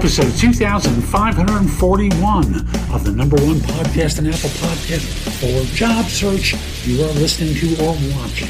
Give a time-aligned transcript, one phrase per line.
[0.00, 2.54] episode 2541
[2.94, 5.04] of the number one podcast and Apple Podcast
[5.38, 6.54] for job search.
[6.86, 8.48] You are listening to or watching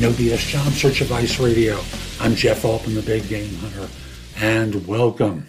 [0.00, 1.80] No BS Job Search Advice Radio.
[2.18, 3.88] I'm Jeff Altman, the Big Game Hunter,
[4.38, 5.46] and welcome.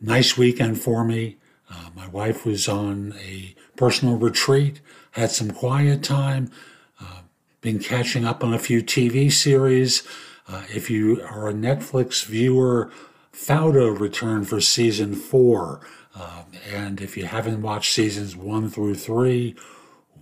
[0.00, 1.36] Nice weekend for me.
[1.70, 4.80] Uh, my wife was on a personal retreat,
[5.10, 6.50] had some quiet time,
[6.98, 7.20] uh,
[7.60, 10.02] been catching up on a few TV series.
[10.48, 12.90] Uh, if you are a Netflix viewer,
[13.32, 15.80] Fauda returned for season four.
[16.14, 19.56] Um, and if you haven't watched seasons one through three,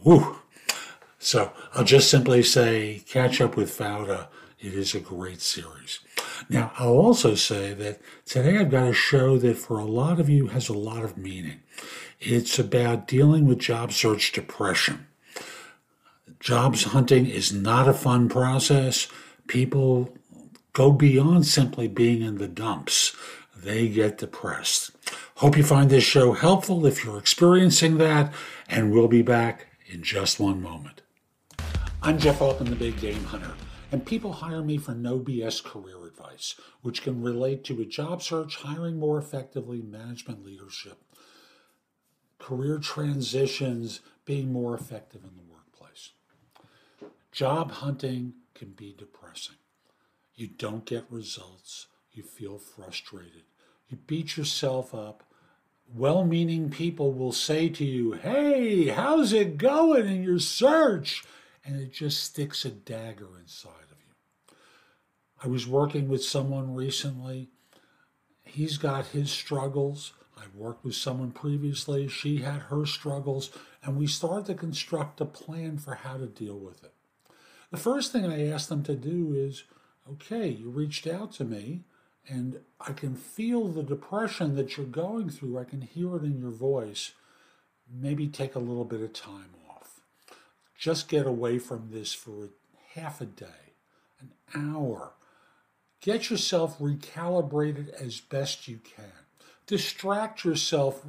[0.05, 0.37] whoo.
[1.19, 4.29] So I'll just simply say catch up with Fauda.
[4.59, 6.01] It is a great series.
[6.49, 10.29] Now, I'll also say that today I've got a show that for a lot of
[10.29, 11.61] you has a lot of meaning.
[12.21, 15.07] It's about dealing with job search depression.
[16.39, 19.09] Jobs hunting is not a fun process.
[19.47, 20.17] People
[20.81, 23.15] go beyond simply being in the dumps.
[23.55, 24.93] They get depressed.
[25.35, 28.33] Hope you find this show helpful if you're experiencing that,
[28.67, 31.03] and we'll be back in just one moment.
[32.01, 33.53] I'm Jeff Altman, the Big Game Hunter,
[33.93, 38.23] and people hire me for no BS career advice, which can relate to a job
[38.23, 40.97] search, hiring more effectively, management leadership,
[42.39, 46.13] career transitions, being more effective in the workplace.
[47.33, 49.57] Job hunting can be depressing.
[50.41, 51.89] You don't get results.
[52.13, 53.43] You feel frustrated.
[53.91, 55.23] You beat yourself up.
[55.95, 61.25] Well meaning people will say to you, Hey, how's it going in your search?
[61.63, 64.57] And it just sticks a dagger inside of you.
[65.45, 67.51] I was working with someone recently.
[68.43, 70.15] He's got his struggles.
[70.39, 72.09] I worked with someone previously.
[72.09, 73.51] She had her struggles.
[73.83, 76.95] And we started to construct a plan for how to deal with it.
[77.71, 79.65] The first thing I asked them to do is,
[80.09, 81.83] okay, you reached out to me
[82.29, 85.59] and I can feel the depression that you're going through.
[85.59, 87.13] I can hear it in your voice.
[87.93, 90.01] Maybe take a little bit of time off.
[90.79, 92.51] Just get away from this for
[92.95, 93.75] half a day,
[94.21, 95.13] an hour.
[96.01, 99.13] Get yourself recalibrated as best you can.
[99.67, 101.05] Distract yourself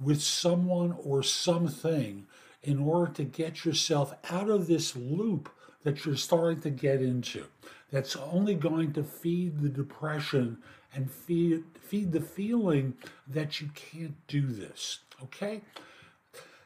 [0.00, 2.26] with someone or something
[2.62, 5.48] in order to get yourself out of this loop
[5.84, 7.44] that you're starting to get into
[7.92, 10.58] that's only going to feed the depression
[10.92, 12.94] and feed, feed the feeling
[13.28, 14.98] that you can't do this.
[15.22, 15.60] Okay?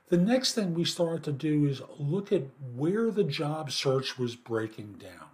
[0.09, 4.37] The next thing we started to do is look at where the job search was
[4.37, 5.29] breaking down.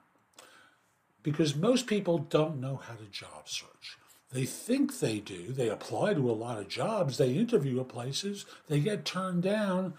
[1.23, 3.97] Because most people don't know how to job search.
[4.33, 5.53] They think they do.
[5.53, 9.95] They apply to a lot of jobs, they interview at places, they get turned down,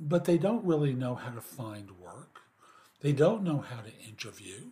[0.00, 2.31] but they don't really know how to find work.
[3.02, 4.70] They don't know how to interview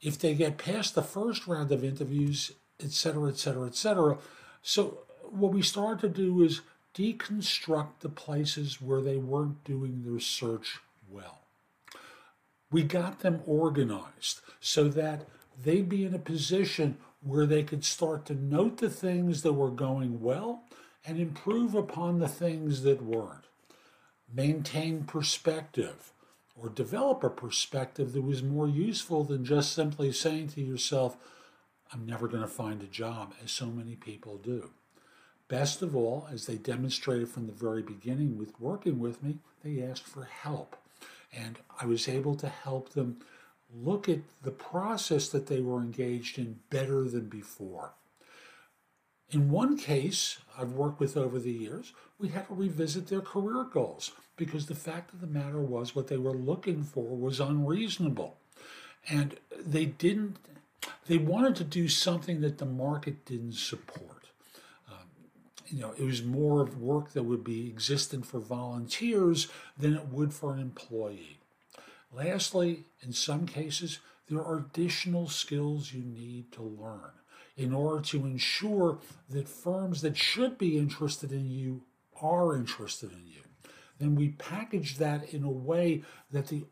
[0.00, 4.18] if they get past the first round of interviews, et cetera, et cetera, et cetera.
[4.62, 6.62] So what we started to do is
[6.94, 10.78] deconstruct the places where they weren't doing their search
[11.10, 11.42] well.
[12.70, 15.28] We got them organized so that
[15.62, 19.70] they'd be in a position where they could start to note the things that were
[19.70, 20.62] going well
[21.04, 23.44] and improve upon the things that weren't.
[24.32, 26.12] Maintain perspective
[26.60, 31.16] or develop a perspective that was more useful than just simply saying to yourself,
[31.92, 34.70] I'm never going to find a job, as so many people do.
[35.48, 39.82] Best of all, as they demonstrated from the very beginning with working with me, they
[39.82, 40.76] asked for help.
[41.32, 43.18] And I was able to help them
[43.72, 47.92] look at the process that they were engaged in better than before.
[49.30, 53.64] In one case I've worked with over the years, we had to revisit their career
[53.64, 58.36] goals because the fact of the matter was what they were looking for was unreasonable.
[59.08, 60.36] And they didn't,
[61.08, 64.28] they wanted to do something that the market didn't support.
[64.88, 65.08] Um,
[65.68, 70.08] you know, it was more of work that would be existent for volunteers than it
[70.08, 71.38] would for an employee.
[72.12, 77.10] Lastly, in some cases, there are additional skills you need to learn
[77.56, 78.98] in order to ensure
[79.30, 81.82] that firms that should be interested in you
[82.20, 83.40] are interested in you.
[83.98, 86.64] Then we package that in a way that the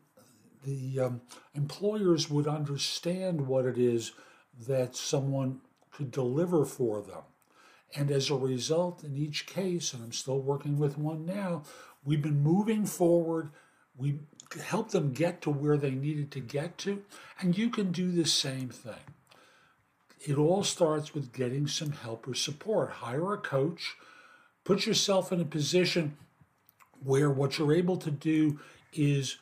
[0.63, 1.21] the um,
[1.53, 4.13] employers would understand what it is
[4.67, 5.61] that someone
[5.91, 7.21] could deliver for them.
[7.95, 11.61] And as a result, in each case, and I'm still working with one now,
[12.03, 13.51] we've been moving forward.
[13.95, 14.21] We
[14.59, 17.03] help them get to where they needed to get to,
[17.39, 19.14] and you can do the same thing
[20.27, 22.89] it all starts with getting some help or support.
[22.89, 23.95] Hire a coach,
[24.63, 26.17] put yourself in a position
[27.03, 28.59] where what you're able to do
[28.91, 29.37] is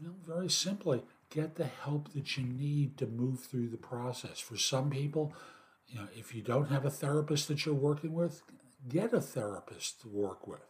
[0.00, 4.40] you know, very simply get the help that you need to move through the process.
[4.40, 5.34] For some people,
[5.88, 8.42] You know, if you don't have a therapist that you're working with,
[8.88, 10.66] get a therapist to work with.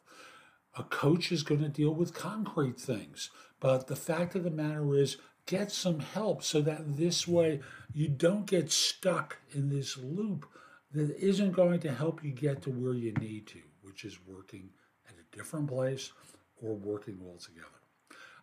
[0.77, 4.95] A coach is going to deal with concrete things, but the fact of the matter
[4.95, 5.17] is,
[5.49, 7.59] get some help so that this way
[7.95, 10.45] you don't get stuck in this loop
[10.93, 14.69] that isn't going to help you get to where you need to, which is working
[15.09, 16.13] at a different place
[16.63, 17.67] or working all together.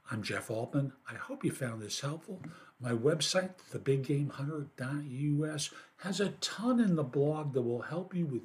[0.09, 0.93] I'm Jeff Altman.
[1.09, 2.41] I hope you found this helpful.
[2.79, 8.41] My website, thebiggamehunter.us, has a ton in the blog that will help you with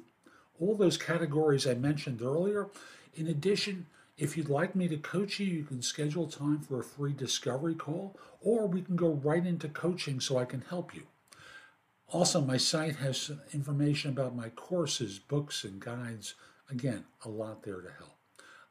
[0.59, 2.69] all those categories I mentioned earlier.
[3.15, 3.87] In addition,
[4.21, 7.73] if you'd like me to coach you, you can schedule time for a free discovery
[7.73, 11.07] call, or we can go right into coaching so I can help you.
[12.07, 16.35] Also, my site has information about my courses, books, and guides.
[16.69, 18.11] Again, a lot there to help.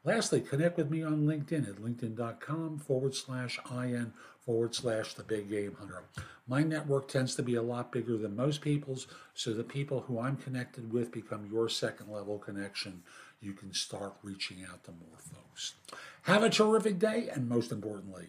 [0.05, 5.51] Lastly, connect with me on LinkedIn at linkedin.com forward slash IN forward slash the big
[5.51, 6.05] game hunter.
[6.47, 10.19] My network tends to be a lot bigger than most people's, so the people who
[10.19, 13.03] I'm connected with become your second level connection.
[13.41, 15.75] You can start reaching out to more folks.
[16.23, 18.29] Have a terrific day, and most importantly,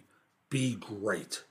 [0.49, 1.43] be great.